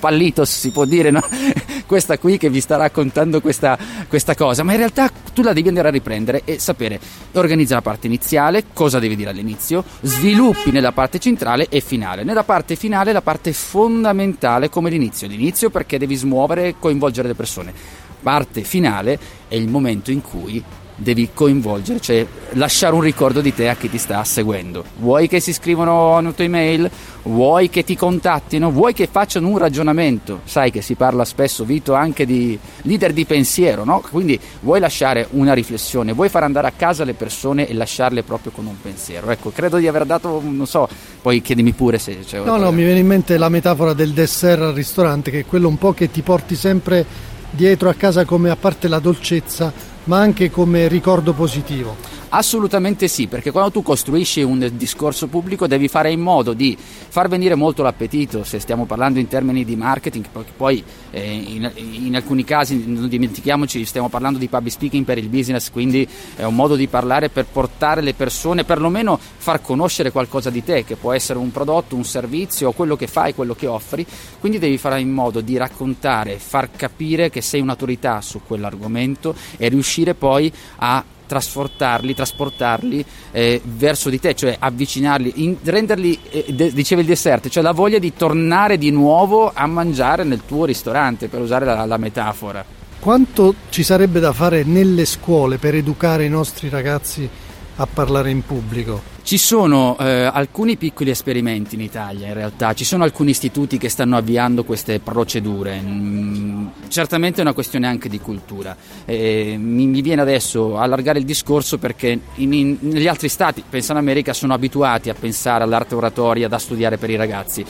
pallitos 0.00 0.50
si 0.50 0.70
può 0.70 0.84
dire, 0.84 1.10
no? 1.10 1.22
questa 1.86 2.18
qui 2.18 2.36
che 2.36 2.50
vi 2.50 2.60
sta 2.60 2.76
raccontando 2.76 3.40
questa, 3.40 3.78
questa, 4.06 4.34
cosa, 4.34 4.62
ma 4.62 4.72
in 4.72 4.78
realtà 4.78 5.10
tu 5.32 5.40
la 5.40 5.54
devi 5.54 5.68
andare 5.68 5.88
a 5.88 5.90
riprendere 5.90 6.42
e 6.44 6.58
sapere, 6.58 7.00
organizza 7.32 7.74
la 7.74 7.80
parte 7.80 8.06
iniziale, 8.06 8.64
cosa 8.74 8.98
devi 8.98 9.16
dire 9.16 9.30
all'inizio, 9.30 9.82
sviluppi 10.02 10.70
nella 10.72 10.92
parte 10.92 11.18
centrale 11.18 11.68
e 11.70 11.80
finale. 11.80 12.22
Nella 12.22 12.44
parte 12.44 12.76
finale 12.76 13.12
la 13.12 13.22
parte 13.22 13.54
fondamentale 13.54 14.68
come 14.68 14.90
l'inizio, 14.90 15.26
l'inizio 15.26 15.70
perché 15.70 15.96
devi 15.96 16.16
smuovere 16.16 16.68
e 16.68 16.74
coinvolgere 16.78 17.28
le 17.28 17.34
persone. 17.34 17.72
Parte 18.20 18.62
finale 18.62 19.18
è 19.48 19.54
il 19.54 19.68
momento 19.68 20.10
in 20.10 20.20
cui 20.20 20.62
devi 20.96 21.30
coinvolgere, 21.34 22.00
cioè 22.00 22.26
lasciare 22.50 22.94
un 22.94 23.00
ricordo 23.00 23.40
di 23.40 23.52
te 23.52 23.68
a 23.68 23.74
chi 23.74 23.90
ti 23.90 23.98
sta 23.98 24.22
seguendo. 24.24 24.84
Vuoi 24.98 25.28
che 25.28 25.40
si 25.40 25.52
scrivano 25.52 26.16
una 26.16 26.32
tua 26.32 26.44
email? 26.44 26.90
Vuoi 27.24 27.70
che 27.70 27.84
ti 27.84 27.96
contattino? 27.96 28.70
Vuoi 28.70 28.92
che 28.92 29.08
facciano 29.10 29.48
un 29.48 29.58
ragionamento? 29.58 30.40
Sai 30.44 30.70
che 30.70 30.82
si 30.82 30.94
parla 30.94 31.24
spesso, 31.24 31.64
Vito, 31.64 31.94
anche 31.94 32.26
di 32.26 32.58
leader 32.82 33.12
di 33.12 33.24
pensiero, 33.24 33.84
no? 33.84 34.02
Quindi 34.08 34.38
vuoi 34.60 34.78
lasciare 34.78 35.26
una 35.30 35.54
riflessione, 35.54 36.12
vuoi 36.12 36.28
far 36.28 36.44
andare 36.44 36.68
a 36.68 36.72
casa 36.76 37.04
le 37.04 37.14
persone 37.14 37.66
e 37.66 37.74
lasciarle 37.74 38.22
proprio 38.22 38.52
con 38.52 38.66
un 38.66 38.80
pensiero. 38.80 39.30
Ecco, 39.30 39.50
credo 39.50 39.78
di 39.78 39.88
aver 39.88 40.04
dato, 40.04 40.40
non 40.44 40.66
so, 40.66 40.88
poi 41.20 41.40
chiedimi 41.40 41.72
pure 41.72 41.98
se 41.98 42.20
c'è... 42.20 42.40
No, 42.40 42.56
no, 42.56 42.70
mi 42.70 42.84
viene 42.84 43.00
in 43.00 43.06
mente 43.06 43.36
la 43.38 43.48
metafora 43.48 43.94
del 43.94 44.12
dessert 44.12 44.60
al 44.60 44.74
ristorante, 44.74 45.30
che 45.30 45.40
è 45.40 45.46
quello 45.46 45.68
un 45.68 45.78
po' 45.78 45.92
che 45.92 46.10
ti 46.10 46.20
porti 46.20 46.54
sempre 46.54 47.32
dietro 47.50 47.88
a 47.88 47.94
casa 47.94 48.24
come 48.24 48.50
a 48.50 48.56
parte 48.56 48.88
la 48.88 48.98
dolcezza 48.98 49.72
ma 50.04 50.18
anche 50.18 50.50
come 50.50 50.88
ricordo 50.88 51.32
positivo. 51.32 51.96
Assolutamente 52.36 53.06
sì, 53.06 53.28
perché 53.28 53.52
quando 53.52 53.70
tu 53.70 53.80
costruisci 53.84 54.42
un 54.42 54.68
discorso 54.72 55.28
pubblico 55.28 55.68
devi 55.68 55.86
fare 55.86 56.10
in 56.10 56.18
modo 56.18 56.52
di 56.52 56.76
far 56.76 57.28
venire 57.28 57.54
molto 57.54 57.84
l'appetito, 57.84 58.42
se 58.42 58.58
stiamo 58.58 58.86
parlando 58.86 59.20
in 59.20 59.28
termini 59.28 59.64
di 59.64 59.76
marketing, 59.76 60.24
perché 60.32 60.50
poi 60.56 60.82
eh, 61.12 61.32
in, 61.32 61.70
in, 61.76 62.16
alcuni 62.16 62.42
casi, 62.42 62.86
non 62.88 63.06
dimentichiamoci, 63.06 63.84
stiamo 63.84 64.08
parlando 64.08 64.40
di 64.40 64.48
public 64.48 64.72
speaking 64.72 65.04
per 65.04 65.18
il 65.18 65.28
business, 65.28 65.70
quindi 65.70 66.08
è 66.34 66.42
un 66.42 66.56
modo 66.56 66.74
di 66.74 66.88
parlare 66.88 67.28
per 67.28 67.46
portare 67.46 68.00
le 68.00 68.14
persone, 68.14 68.64
perlomeno 68.64 69.16
far 69.16 69.62
conoscere 69.62 70.10
qualcosa 70.10 70.50
di 70.50 70.64
te, 70.64 70.82
che 70.82 70.96
può 70.96 71.12
essere 71.12 71.38
un 71.38 71.52
prodotto, 71.52 71.94
un 71.94 72.04
servizio, 72.04 72.72
quello 72.72 72.96
che 72.96 73.06
fai, 73.06 73.32
quello 73.32 73.54
che 73.54 73.68
offri, 73.68 74.04
quindi 74.40 74.58
devi 74.58 74.76
fare 74.76 75.00
in 75.00 75.12
modo 75.12 75.40
di 75.40 75.56
raccontare, 75.56 76.40
far 76.40 76.72
capire 76.72 77.30
che 77.30 77.42
sei 77.42 77.60
un'autorità 77.60 78.20
su 78.20 78.40
quell'argomento 78.44 79.36
e 79.56 79.68
riuscire 79.68 80.14
poi 80.14 80.52
a 80.78 81.04
trasportarli, 81.26 82.14
trasportarli 82.14 83.04
eh, 83.32 83.60
verso 83.64 84.10
di 84.10 84.18
te, 84.20 84.34
cioè 84.34 84.56
avvicinarli, 84.58 85.32
in, 85.36 85.56
renderli, 85.62 86.18
eh, 86.30 86.44
de, 86.48 86.72
diceva 86.72 87.00
il 87.00 87.06
dessert, 87.06 87.48
cioè 87.48 87.62
la 87.62 87.72
voglia 87.72 87.98
di 87.98 88.14
tornare 88.14 88.78
di 88.78 88.90
nuovo 88.90 89.52
a 89.54 89.66
mangiare 89.66 90.24
nel 90.24 90.42
tuo 90.46 90.64
ristorante, 90.64 91.28
per 91.28 91.40
usare 91.40 91.64
la, 91.64 91.84
la 91.84 91.96
metafora. 91.96 92.64
Quanto 92.98 93.54
ci 93.68 93.82
sarebbe 93.82 94.18
da 94.18 94.32
fare 94.32 94.64
nelle 94.64 95.04
scuole 95.04 95.58
per 95.58 95.74
educare 95.74 96.24
i 96.24 96.30
nostri 96.30 96.68
ragazzi 96.68 97.28
a 97.76 97.86
parlare 97.86 98.30
in 98.30 98.44
pubblico? 98.44 99.13
Ci 99.24 99.38
sono 99.38 99.96
eh, 99.98 100.24
alcuni 100.30 100.76
piccoli 100.76 101.08
esperimenti 101.08 101.76
in 101.76 101.80
Italia, 101.80 102.26
in 102.26 102.34
realtà, 102.34 102.74
ci 102.74 102.84
sono 102.84 103.04
alcuni 103.04 103.30
istituti 103.30 103.78
che 103.78 103.88
stanno 103.88 104.18
avviando 104.18 104.64
queste 104.64 105.00
procedure. 105.00 105.80
Mm, 105.80 106.66
certamente 106.88 107.38
è 107.38 107.40
una 107.40 107.54
questione 107.54 107.86
anche 107.86 108.10
di 108.10 108.20
cultura. 108.20 108.76
Eh, 109.06 109.56
mi, 109.58 109.86
mi, 109.86 110.02
viene 110.02 110.20
adesso 110.20 110.76
allargare 110.76 111.20
il 111.20 111.24
discorso 111.24 111.78
perché 111.78 112.20
in, 112.34 112.52
in, 112.52 112.76
negli 112.80 113.08
altri 113.08 113.30
stati, 113.30 113.64
pensa 113.66 113.92
in 113.92 113.98
America, 113.98 114.34
sono 114.34 114.52
abituati 114.52 115.08
a 115.08 115.14
pensare 115.14 115.64
all'arte 115.64 115.94
oratoria 115.94 116.46
da 116.46 116.58
studiare 116.58 116.98
per 116.98 117.08
i 117.08 117.16
ragazzi. 117.16 117.64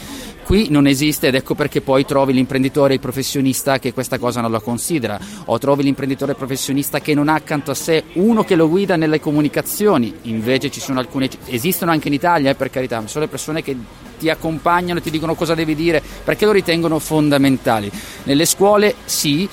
Qui 0.55 0.69
non 0.71 0.87
esiste 0.87 1.27
ed 1.27 1.35
ecco 1.35 1.57
perché 1.57 1.81
poi 1.81 2.05
trovi 2.05 2.33
l'imprenditore 2.33 2.95
il 2.95 3.01
professionista 3.01 3.81
che 3.81 3.93
questa 3.93 4.21
cosa 4.21 4.41
non 4.41 4.53
la 4.53 4.61
considera, 4.61 5.19
o 5.47 5.59
trovi 5.59 5.83
l'imprenditore 5.83 6.37
professionista 6.37 7.01
che 7.01 7.13
non 7.13 7.29
ha 7.29 7.35
accanto 7.35 7.73
a 7.73 7.75
sé 7.75 8.05
uno 8.13 8.45
che 8.45 8.55
lo 8.55 8.69
guida 8.69 8.95
nelle 8.95 9.19
comunicazioni. 9.19 10.15
Invece 10.23 10.71
ci 10.71 10.79
sono 10.79 11.01
alcune 11.01 11.29
esistono 11.47 11.91
anche 11.91 12.07
in 12.07 12.15
Italia, 12.15 12.51
eh, 12.51 12.55
per 12.55 12.71
carità, 12.71 13.01
ma 13.01 13.09
sono 13.09 13.25
le 13.25 13.31
persone 13.33 13.65
che 13.65 13.77
ti 14.17 14.31
accompagnano 14.31 15.01
e 15.01 15.03
ti 15.03 15.11
dicono 15.11 15.35
cosa 15.35 15.57
devi 15.57 15.75
dire 15.75 16.01
perché 16.23 16.45
lo 16.45 16.53
ritengono 16.53 17.01
fondamentali. 17.01 17.91
Nelle 18.23 18.45
scuole 18.45 18.95
sì, 19.07 19.49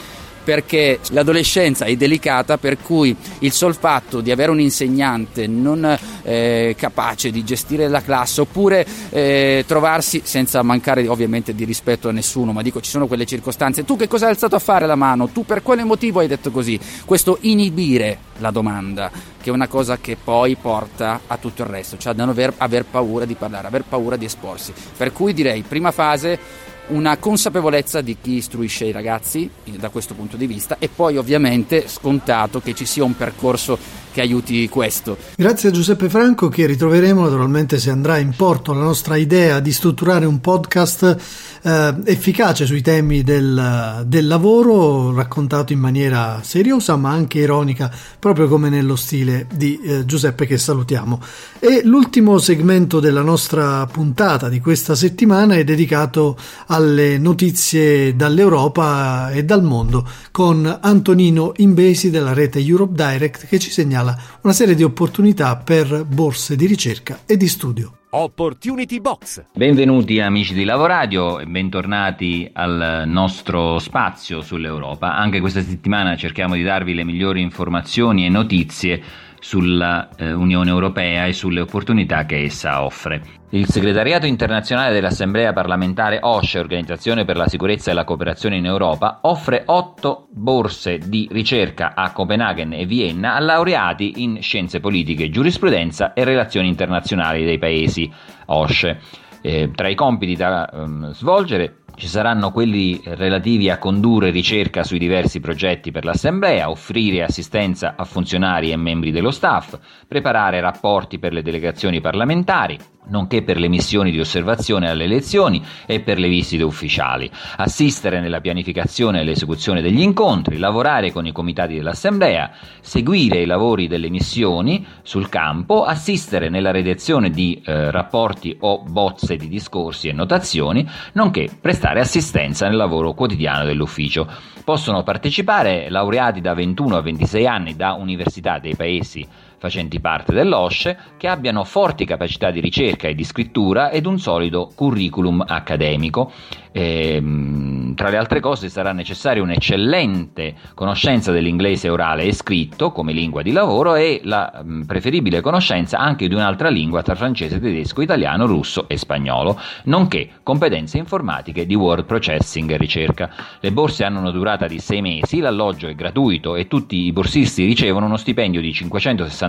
perché 0.52 1.00
l'adolescenza 1.12 1.86
è 1.86 1.96
delicata 1.96 2.58
per 2.58 2.78
cui 2.78 3.16
il 3.40 3.54
sol 3.54 3.74
fatto 3.74 4.20
di 4.20 4.32
avere 4.32 4.52
un 4.52 4.60
insegnante 4.60 5.48
non 5.48 5.98
eh, 6.24 6.76
capace 6.78 7.32
di 7.32 7.42
gestire 7.46 7.88
la 7.88 8.02
classe 8.02 8.42
oppure 8.42 8.86
eh, 9.12 9.64
trovarsi 9.66 10.24
senza 10.26 10.62
mancare 10.62 11.08
ovviamente 11.08 11.56
di 11.56 11.64
rispetto 11.64 12.10
a 12.10 12.12
nessuno 12.12 12.52
ma 12.52 12.62
dico 12.62 12.82
ci 12.82 12.90
sono 12.90 13.08
quelle 13.08 13.26
circostanze. 13.26 13.86
Tu 13.86 13.96
che 13.96 14.10
cosa 14.10 14.26
hai 14.26 14.32
alzato 14.32 14.58
a 14.58 14.60
fare 14.60 14.86
la 14.88 14.96
mano? 14.96 15.30
Tu 15.30 15.46
per 15.46 15.64
quale 15.64 15.86
motivo 15.86 16.20
hai 16.20 16.28
detto 16.28 16.52
così? 16.52 16.78
Questo 17.06 17.38
inibire 17.44 18.18
la 18.40 18.52
domanda 18.52 19.10
che 19.42 19.50
è 19.50 19.54
una 19.54 19.70
cosa 19.70 20.00
che 20.00 20.18
poi 20.22 20.58
porta 20.58 21.22
a 21.28 21.38
tutto 21.38 21.62
il 21.62 21.70
resto 21.70 21.98
cioè 21.98 22.12
a 22.12 22.16
non 22.16 22.28
aver, 22.28 22.54
aver 22.58 22.84
paura 22.84 23.24
di 23.24 23.36
parlare 23.36 23.68
aver 23.68 23.86
paura 23.88 24.18
di 24.18 24.26
esporsi. 24.26 24.74
Per 24.98 25.14
cui 25.14 25.34
direi 25.34 25.62
prima 25.62 25.92
fase 25.92 26.70
una 26.88 27.18
consapevolezza 27.18 28.02
di 28.02 28.18
chi 28.22 28.34
istruisce 28.34 28.86
i 28.86 28.92
ragazzi 28.92 29.50
da 29.78 29.90
questo 29.90 30.14
punto 30.14 30.38
di 30.38 30.48
vista 30.48 30.78
e 30.80 30.90
poi 30.90 31.18
ovviamente 31.18 31.88
scontato 31.88 32.60
che 32.60 32.74
ci 32.74 32.86
sia 32.86 33.04
un 33.04 33.16
percorso 33.16 33.78
che 34.12 34.22
aiuti 34.22 34.68
questo. 34.70 35.18
Grazie 35.36 35.70
a 35.70 35.72
Giuseppe 35.72 36.10
Franco 36.10 36.50
che 36.50 36.66
ritroveremo 36.66 37.22
naturalmente 37.22 37.80
se 37.80 37.90
andrà 37.90 38.18
in 38.18 38.34
porto 38.36 38.74
la 38.74 38.84
nostra 38.84 39.16
idea 39.16 39.60
di 39.60 39.72
strutturare 39.72 40.26
un 40.26 40.40
podcast 40.42 41.18
eh, 41.62 41.96
efficace 42.06 42.66
sui 42.66 42.82
temi 42.82 43.24
del, 43.24 44.04
del, 44.06 44.28
lavoro, 44.28 45.14
raccontato 45.14 45.74
in 45.74 45.80
maniera 45.80 46.40
seriosa 46.44 46.96
ma 46.96 47.12
anche 47.12 47.40
ironica, 47.40 47.92
proprio 48.20 48.48
come 48.48 48.70
nello 48.70 48.96
stile 48.96 49.48
di 49.54 49.80
eh, 49.82 50.06
Giuseppe 50.06 50.46
che 50.46 50.58
salutiamo. 50.58 51.22
E 51.60 51.82
l'ultimo 51.84 52.38
segmento 52.38 53.00
della 53.00 53.22
nostra 53.22 53.86
puntata 53.86 54.50
di 54.50 54.60
questa 54.60 54.96
settimana 54.96 55.56
è 55.56 55.64
dedicato 55.64 56.38
alle 56.68 57.18
notizie 57.18 58.16
dall'Europa 58.16 59.32
e 59.32 59.46
dal 59.46 59.64
mondo 59.64 60.08
con 60.32 60.80
Antonino 60.82 61.54
Imbesi 61.58 62.10
della 62.10 62.34
rete 62.34 62.60
Europe 62.60 62.94
Direct 62.96 63.46
che 63.46 63.60
ci 63.60 63.70
segnala 63.70 64.01
segnala 64.02 64.18
una 64.42 64.54
serie 64.54 64.76
di 64.76 64.84
opportunità 64.84 65.56
per 65.58 66.06
borse 66.06 66.56
di 66.56 66.66
ricerca 66.66 67.20
e 67.26 67.38
di 67.38 67.48
studio. 67.48 67.98
Opportunity 68.14 69.00
Box. 69.00 69.46
Benvenuti 69.54 70.20
amici 70.20 70.54
di 70.54 70.66
Lavoradio 70.66 71.40
e 71.40 71.46
bentornati 71.46 72.50
al 72.52 73.04
nostro 73.06 73.80
spazio 73.80 74.42
sull'Europa. 74.42 75.16
Anche 75.16 75.40
questa 75.40 75.62
settimana 75.62 76.18
cerchiamo 76.18 76.56
di 76.56 76.64
darvi 76.64 76.94
le 76.94 77.06
migliori 77.06 77.42
informazioni 77.42 78.26
e 78.26 78.30
notizie 78.30 79.02
sulla 79.42 80.10
eh, 80.16 80.34
Europea 80.70 81.26
e 81.26 81.34
sulle 81.34 81.62
opportunità 81.62 82.26
che 82.26 82.44
essa 82.44 82.84
offre. 82.84 83.40
Il 83.50 83.68
segretariato 83.68 84.28
internazionale 84.28 84.94
dell'Assemblea 84.94 85.52
parlamentare 85.52 86.20
OSCE, 86.22 86.60
Organizzazione 86.60 87.26
per 87.26 87.36
la 87.36 87.48
sicurezza 87.48 87.92
e 87.92 87.94
la 87.94 88.06
cooperazione 88.06 88.56
in 88.56 88.66
Europa, 88.66 89.20
offre 89.24 89.64
otto 89.66 90.28
borse 90.32 91.00
di 91.00 91.28
ricerca 91.30 91.94
a 91.96 92.14
Copenaghen 92.14 92.72
e 92.72 92.86
Vienna 92.86 93.36
a 93.36 93.40
laureati 93.40 94.24
in 94.24 94.42
scienze 94.42 94.80
politiche, 94.80 95.30
giurisprudenza 95.30 96.14
e 96.14 96.24
relazioni 96.24 96.70
internazionali 96.70 97.44
dei 97.44 97.58
paesi 97.58 98.10
OSCE. 98.46 99.00
Eh, 99.42 99.72
tra 99.74 99.90
i 99.90 99.96
compiti 99.96 100.36
da 100.36 100.70
um, 100.72 101.12
svolgere 101.14 101.81
ci 102.02 102.08
saranno 102.08 102.52
quelli 102.52 103.00
relativi 103.04 103.70
a 103.70 103.78
condurre 103.78 104.32
ricerca 104.32 104.84
sui 104.84 104.98
diversi 104.98 105.40
progetti 105.40 105.92
per 105.92 106.04
l'Assemblea, 106.04 106.68
offrire 106.68 107.22
assistenza 107.22 107.94
a 107.96 108.06
funzionari 108.06 108.72
e 108.72 108.76
membri 108.76 109.12
dello 109.12 109.30
staff, 109.30 109.78
preparare 110.08 110.60
rapporti 110.62 111.20
per 111.20 111.32
le 111.32 111.44
delegazioni 111.44 112.02
parlamentari, 112.02 112.76
nonché 113.10 113.44
per 113.44 113.60
le 113.60 113.68
missioni 113.68 114.10
di 114.10 114.20
osservazione 114.20 114.90
alle 114.90 115.04
elezioni 115.04 115.64
e 115.86 116.00
per 116.00 116.18
le 116.18 116.28
visite 116.28 116.64
ufficiali, 116.64 117.30
assistere 117.58 118.20
nella 118.20 118.42
pianificazione 118.42 119.22
e 119.22 119.24
l'esecuzione 119.24 119.82
degli 119.82 120.02
incontri, 120.02 120.58
lavorare 120.58 121.12
con 121.12 121.26
i 121.26 121.32
comitati 121.32 121.76
dell'Assemblea, 121.76 122.52
seguire 122.80 123.42
i 123.42 123.46
lavori 123.46 123.88
delle 123.88 124.10
missioni 124.10 124.86
sul 125.04 125.30
campo, 125.30 125.84
assistere 125.84 126.50
nella 126.50 126.72
redazione 126.72 127.30
di 127.30 127.62
eh, 127.64 127.92
rapporti 127.92 128.56
o 128.62 128.84
bozze 128.84 129.36
di 129.36 129.48
discorsi 129.48 130.08
e 130.08 130.14
notazioni, 130.14 130.88
nonché 131.14 131.50
prestare 131.60 131.91
assistenza 132.00 132.68
nel 132.68 132.78
lavoro 132.78 133.14
quotidiano 133.14 133.66
dell'ufficio. 133.66 134.28
Possono 134.64 135.04
partecipare 135.04 135.90
laureati 135.90 136.40
da 136.42 136.54
21 136.54 136.96
a 136.96 137.02
26 137.02 137.48
anni 137.48 137.76
da 137.76 137.94
università 137.94 138.60
dei 138.60 138.76
paesi 138.76 139.28
facenti 139.62 140.00
parte 140.00 140.34
dell'OSCE 140.34 140.98
che 141.18 141.28
abbiano 141.28 141.64
forti 141.64 142.04
capacità 142.04 142.50
di 142.50 142.60
ricerca 142.60 143.08
e 143.08 143.14
di 143.14 143.24
scrittura 143.24 143.92
ed 143.92 144.08
un 144.08 144.18
solido 144.18 144.72
curriculum 144.74 145.46
accademico. 145.48 146.32
E, 146.72 147.16
ehm, 147.16 147.94
tra 147.94 148.10
le 148.10 148.18
altre 148.18 148.40
cose 148.40 148.70
sarà 148.70 148.92
necessaria 148.92 149.44
un'eccellente 149.44 150.56
conoscenza 150.74 151.32
dell'inglese 151.32 151.90
orale 151.90 152.24
e 152.24 152.34
scritto 152.34 152.92
come 152.92 153.12
lingua 153.12 153.44
di 153.44 153.52
lavoro 153.52 153.96
e 153.96 154.22
la 154.24 154.64
mh, 154.64 154.86
preferibile 154.86 155.42
conoscenza 155.42 156.00
anche 156.00 156.28
di 156.28 156.34
un'altra 156.34 156.70
lingua 156.70 157.04
tra 157.04 157.14
francese, 157.14 157.60
tedesco, 157.60 158.02
italiano, 158.02 158.48
russo 158.48 158.88
e 158.88 158.98
spagnolo, 158.98 159.60
nonché 159.84 160.30
competenze 160.42 160.98
informatiche 160.98 161.68
di 161.68 161.76
word 161.76 162.06
processing 162.06 162.72
e 162.72 162.78
ricerca. 162.78 163.30
Le 163.60 163.72
borse 163.72 164.06
hanno 164.06 164.20
una 164.20 164.32
durata 164.32 164.66
di 164.66 164.80
sei 164.80 165.02
mesi, 165.02 165.40
l'alloggio 165.40 165.88
è 165.88 165.94
gratuito 165.94 166.56
e 166.56 166.68
tutti 166.68 166.96
i 166.96 167.12
borsisti 167.12 167.66
ricevono 167.66 168.08
uno 168.08 168.18
stipendio 168.18 168.62
di 168.62 168.72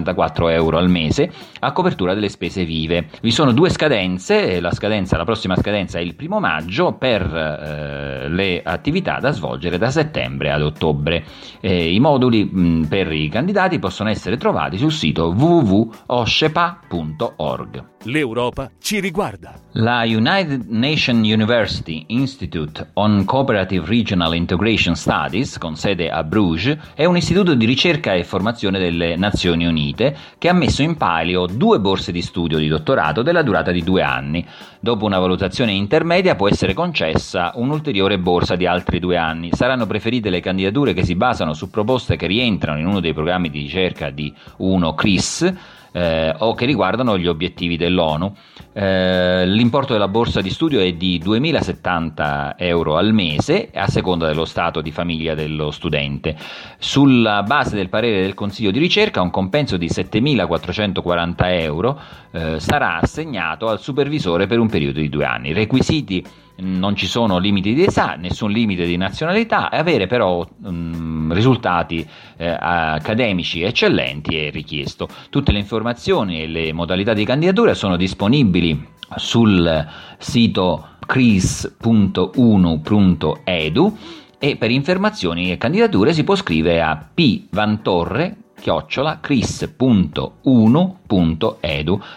564 0.02 0.48
euro 0.48 0.78
al 0.78 0.90
mese 0.90 1.30
a 1.60 1.72
copertura 1.72 2.14
delle 2.14 2.28
spese 2.28 2.64
vive. 2.64 3.08
Vi 3.20 3.30
sono 3.30 3.52
due 3.52 3.70
scadenze, 3.70 4.60
la, 4.60 4.72
scadenza, 4.72 5.16
la 5.16 5.24
prossima 5.24 5.56
scadenza 5.56 5.98
è 5.98 6.02
il 6.02 6.14
primo 6.14 6.40
maggio 6.40 6.92
per 6.92 7.22
eh, 7.22 8.28
le 8.28 8.62
attività 8.62 9.18
da 9.20 9.30
svolgere 9.30 9.78
da 9.78 9.90
settembre 9.90 10.50
ad 10.50 10.62
ottobre. 10.62 11.24
Eh, 11.60 11.92
I 11.92 12.00
moduli 12.00 12.44
mh, 12.44 12.86
per 12.88 13.12
i 13.12 13.28
candidati 13.28 13.78
possono 13.78 14.10
essere 14.10 14.36
trovati 14.36 14.76
sul 14.76 14.90
sito 14.92 15.32
www.oscepa.org. 15.36 17.90
L'Europa 18.04 18.68
ci 18.80 18.98
riguarda. 18.98 19.54
La 19.72 20.02
United 20.02 20.64
Nations 20.68 21.24
University 21.24 22.04
Institute 22.08 22.90
on 22.94 23.24
Cooperative 23.24 23.86
Regional 23.86 24.34
Integration 24.34 24.96
Studies, 24.96 25.56
con 25.58 25.76
sede 25.76 26.10
a 26.10 26.24
Bruges, 26.24 26.76
è 26.94 27.04
un 27.04 27.16
istituto 27.16 27.54
di 27.54 27.64
ricerca 27.64 28.14
e 28.14 28.24
formazione 28.24 28.80
delle 28.80 29.14
Nazioni 29.16 29.66
Unite 29.66 29.91
che 29.94 30.48
ha 30.48 30.52
messo 30.52 30.82
in 30.82 30.96
palio 30.96 31.46
due 31.46 31.78
borse 31.80 32.12
di 32.12 32.22
studio 32.22 32.58
di 32.58 32.68
dottorato 32.68 33.22
della 33.22 33.42
durata 33.42 33.70
di 33.70 33.82
due 33.82 34.02
anni. 34.02 34.46
Dopo 34.80 35.04
una 35.04 35.18
valutazione 35.18 35.72
intermedia 35.72 36.34
può 36.34 36.48
essere 36.48 36.74
concessa 36.74 37.52
un'ulteriore 37.54 38.18
borsa 38.18 38.56
di 38.56 38.66
altri 38.66 38.98
due 38.98 39.16
anni. 39.16 39.50
Saranno 39.52 39.86
preferite 39.86 40.30
le 40.30 40.40
candidature 40.40 40.92
che 40.92 41.04
si 41.04 41.14
basano 41.14 41.52
su 41.54 41.70
proposte 41.70 42.16
che 42.16 42.26
rientrano 42.26 42.78
in 42.78 42.86
uno 42.86 43.00
dei 43.00 43.12
programmi 43.12 43.50
di 43.50 43.60
ricerca 43.60 44.10
di 44.10 44.34
uno 44.58 44.94
CRIS 44.94 45.80
eh, 45.92 46.34
o 46.38 46.54
che 46.54 46.66
riguardano 46.66 47.16
gli 47.18 47.26
obiettivi 47.26 47.76
dell'ONU. 47.76 48.34
Eh, 48.72 49.46
l'importo 49.46 49.92
della 49.92 50.08
borsa 50.08 50.40
di 50.40 50.50
studio 50.50 50.80
è 50.80 50.92
di 50.92 51.20
2.070 51.22 52.54
euro 52.56 52.96
al 52.96 53.12
mese 53.12 53.70
a 53.72 53.86
seconda 53.86 54.26
dello 54.26 54.44
stato 54.44 54.80
di 54.80 54.90
famiglia 54.90 55.34
dello 55.34 55.70
studente. 55.70 56.36
Sulla 56.78 57.42
base 57.42 57.76
del 57.76 57.88
parere 57.88 58.22
del 58.22 58.34
Consiglio 58.34 58.70
di 58.70 58.78
ricerca 58.78 59.20
un 59.20 59.30
compenso 59.30 59.76
di 59.76 59.86
7.440 59.86 61.34
euro 61.60 62.00
eh, 62.32 62.58
sarà 62.58 62.98
assegnato 62.98 63.68
al 63.68 63.80
supervisore 63.80 64.46
per 64.46 64.58
un 64.58 64.68
periodo 64.68 65.00
di 65.00 65.08
due 65.08 65.24
anni. 65.24 65.52
Requisiti 65.52 66.24
non 66.56 66.94
ci 66.96 67.06
sono 67.06 67.38
limiti 67.38 67.74
di 67.74 67.82
età, 67.82 68.14
nessun 68.14 68.50
limite 68.50 68.84
di 68.84 68.96
nazionalità, 68.96 69.70
avere 69.70 70.06
però 70.06 70.46
um, 70.62 71.11
risultati 71.32 72.06
eh, 72.36 72.56
accademici 72.58 73.62
eccellenti 73.62 74.36
è 74.36 74.50
richiesto. 74.50 75.08
Tutte 75.30 75.52
le 75.52 75.58
informazioni 75.58 76.42
e 76.42 76.46
le 76.46 76.72
modalità 76.72 77.12
di 77.12 77.24
candidatura 77.24 77.74
sono 77.74 77.96
disponibili 77.96 78.88
sul 79.16 79.86
sito 80.18 80.86
cris.1.edu 81.06 83.98
e 84.38 84.56
per 84.56 84.70
informazioni 84.70 85.52
e 85.52 85.58
candidature 85.58 86.12
si 86.12 86.24
può 86.24 86.34
scrivere 86.34 86.82
a 86.82 87.08
P. 87.14 87.44
Vantorre 87.50 88.36
chiocciola 88.60 89.20
cris.1.edu. 89.20 91.01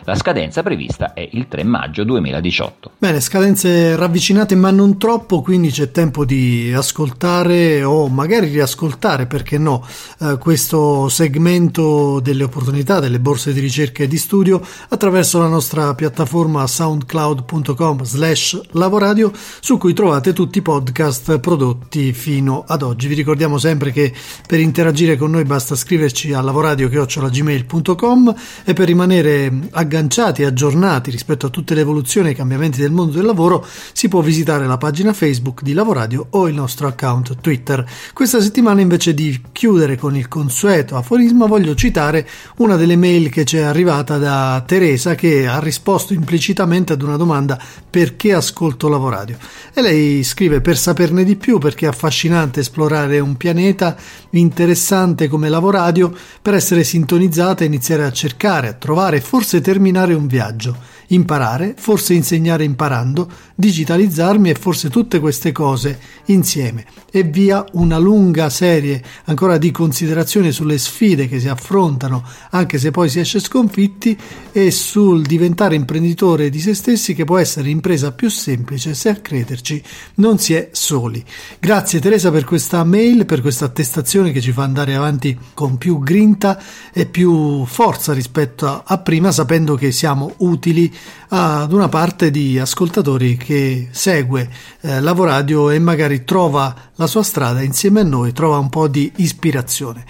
La 0.04 0.16
scadenza 0.16 0.64
prevista 0.64 1.14
è 1.14 1.28
il 1.32 1.48
3 1.48 1.64
maggio 1.64 2.04
2018. 2.04 2.92
Bene, 2.98 3.20
scadenze 3.20 3.96
ravvicinate 3.96 4.56
ma 4.56 4.72
non 4.72 4.98
troppo, 4.98 5.42
quindi 5.42 5.70
c'è 5.70 5.92
tempo 5.92 6.26
di 6.26 6.72
ascoltare 6.74 7.84
o 7.84 8.08
magari 8.08 8.48
riascoltare, 8.48 9.26
perché 9.26 9.58
no, 9.58 9.86
eh, 10.20 10.38
questo 10.40 11.10
segmento 11.10 12.20
delle 12.20 12.44
opportunità 12.44 13.00
delle 13.00 13.20
borse 13.20 13.54
di 13.54 13.60
ricerca 13.60 14.04
e 14.04 14.08
di 14.08 14.18
studio 14.18 14.62
attraverso 14.90 15.40
la 15.40 15.48
nostra 15.48 15.94
piattaforma 15.94 16.66
soundcloud.com 16.66 18.04
slash 18.04 18.62
lavoradio 18.72 19.32
su 19.60 19.78
cui 19.78 19.94
trovate 19.94 20.34
tutti 20.34 20.60
i 20.60 20.62
podcast 20.62 21.40
prodotti 21.40 22.14
fino 22.14 22.64
ad 22.68 22.82
oggi. 22.82 23.08
Vi 23.08 23.16
ricordiamo 23.16 23.58
sempre 23.58 23.92
che 23.92 24.14
per 24.48 24.60
interagire 24.60 25.18
con 25.18 25.32
noi 25.32 25.44
basta 25.44 25.76
scriverci 25.76 26.34
a 26.34 26.42
lavoradio.gmail.com 26.42 28.36
e 28.64 28.74
per 28.74 28.85
rimanere 28.86 29.52
agganciati 29.72 30.42
e 30.42 30.46
aggiornati 30.46 31.12
rispetto 31.12 31.48
a 31.48 31.50
tutte 31.50 31.74
le 31.74 31.82
evoluzioni 31.82 32.30
e 32.30 32.32
i 32.32 32.36
cambiamenti 32.36 32.80
del 32.80 32.92
mondo 32.92 33.18
del 33.18 33.26
lavoro 33.26 33.66
si 33.92 34.08
può 34.08 34.22
visitare 34.22 34.66
la 34.66 34.78
pagina 34.78 35.12
Facebook 35.12 35.62
di 35.62 35.74
Lavoradio 35.74 36.28
o 36.30 36.48
il 36.48 36.56
nostro 36.56 36.88
account 36.88 37.42
Twitter. 37.42 37.86
Questa 38.14 38.40
settimana 38.40 38.80
invece 38.80 39.14
di 39.14 39.42
chiudere 39.52 39.98
con 39.98 40.16
il 40.16 40.28
consueto 40.28 40.96
aforisma 40.96 41.46
voglio 41.46 41.76
citare 41.76 42.28
una 42.58 42.78
delle 42.78 42.96
mail 42.96 43.30
che 43.30 43.44
ci 43.44 43.58
è 43.58 43.64
arrivata 43.64 44.18
da 44.18 44.64
Teresa 44.66 45.16
che 45.16 45.48
ha 45.48 45.60
risposto 45.60 46.14
implicitamente 46.14 46.94
ad 46.94 47.02
una 47.02 47.18
domanda 47.18 47.60
perché 47.90 48.34
ascolto 48.34 48.88
Lavoradio 48.88 49.38
e 49.74 49.82
lei 49.82 50.24
scrive 50.24 50.62
per 50.62 50.78
saperne 50.78 51.24
di 51.24 51.36
più 51.36 51.58
perché 51.58 51.86
è 51.86 51.90
affascinante 51.90 52.60
esplorare 52.60 53.20
un 53.20 53.36
pianeta 53.36 53.96
interessante 54.32 55.28
come 55.28 55.50
Lavoradio 55.50 56.14
per 56.42 56.54
essere 56.54 56.84
sintonizzata 56.84 57.64
e 57.64 57.68
iniziare 57.68 58.04
a 58.04 58.12
cercare, 58.12 58.75
trovare 58.76 59.18
e 59.18 59.22
forse 59.22 59.62
terminare 59.62 60.14
un 60.14 60.28
viaggio 60.28 60.76
imparare, 61.08 61.76
forse 61.78 62.14
insegnare 62.14 62.64
imparando, 62.64 63.30
digitalizzarmi 63.56 64.50
e 64.50 64.56
forse 64.56 64.90
tutte 64.90 65.20
queste 65.20 65.52
cose 65.52 66.00
insieme 66.26 66.86
e 67.12 67.24
via 67.24 67.66
una 67.74 67.98
lunga 67.98 68.50
serie 68.50 69.02
ancora 69.26 69.58
di 69.58 69.72
considerazioni 69.72 70.52
sulle 70.52 70.78
sfide 70.78 71.28
che 71.28 71.40
si 71.40 71.48
affrontano 71.48 72.24
anche 72.52 72.78
se 72.78 72.92
poi 72.92 73.10
si 73.10 73.20
esce 73.20 73.40
sconfitti 73.40 74.18
e 74.52 74.72
sul 74.72 75.24
diventare 75.26 75.76
imprenditore 75.76 76.50
di 76.50 76.60
se 76.60 76.74
stessi 76.74 77.14
che 77.14 77.24
può 77.24 77.38
essere 77.38 77.68
l'impresa 77.68 78.12
più 78.12 78.30
semplice 78.30 78.94
se 78.94 79.10
a 79.10 79.16
crederci 79.16 79.82
non 80.16 80.40
si 80.40 80.54
è 80.54 80.70
soli. 80.72 81.24
Grazie 81.60 82.00
Teresa 82.00 82.32
per 82.32 82.44
questa 82.44 82.84
mail, 82.84 83.26
per 83.26 83.42
questa 83.42 83.66
attestazione 83.66 84.32
che 84.32 84.42
ci 84.42 84.52
fa 84.52 84.64
andare 84.64 84.96
avanti 84.96 85.38
con 85.54 85.78
più 85.78 86.00
grinta 86.00 86.62
e 86.92 87.06
più 87.06 87.66
forza 87.66 88.14
rispetto 88.14 88.84
a 88.86 88.98
prima 88.98 89.32
sapendo 89.32 89.76
che 89.76 89.92
siamo 89.92 90.34
utili 90.38 90.94
ad 91.30 91.72
una 91.72 91.90
parte 91.90 92.32
di 92.32 92.60
ascoltatori 92.60 93.38
che 93.38 93.90
segue 93.92 94.50
eh, 94.82 95.00
Lavoradio 95.02 95.70
e 95.70 95.80
magari 95.80 96.24
trova 96.24 96.74
la 96.96 97.08
sua 97.08 97.24
strada 97.24 97.62
insieme 97.62 98.02
a 98.02 98.04
noi, 98.04 98.32
trova 98.32 98.58
un 98.58 98.70
po' 98.70 98.88
di 98.88 99.12
ispirazione. 99.18 100.06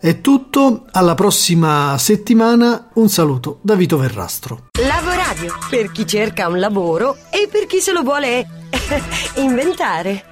È 0.00 0.20
tutto, 0.20 0.86
alla 0.90 1.14
prossima 1.14 1.96
settimana, 1.96 2.88
un 2.94 3.08
saluto 3.08 3.60
da 3.62 3.76
Vito 3.76 3.96
Verrastro. 3.98 4.70
Lavoradio, 4.84 5.56
per 5.70 5.92
chi 5.92 6.06
cerca 6.06 6.48
un 6.48 6.58
lavoro 6.58 7.16
e 7.30 7.48
per 7.48 7.66
chi 7.66 7.78
se 7.78 7.92
lo 7.92 8.02
vuole 8.02 8.44
inventare. 9.36 10.31